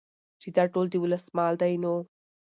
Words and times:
چې 0.41 0.47
دا 0.57 0.63
ټول 0.73 0.85
د 0.91 0.95
ولس 1.03 1.25
مال 1.37 1.53
دى 1.61 1.73
نو 1.83 1.95